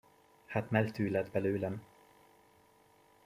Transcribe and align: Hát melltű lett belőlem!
Hát 0.45 0.69
melltű 0.69 1.09
lett 1.09 1.31
belőlem! 1.31 1.81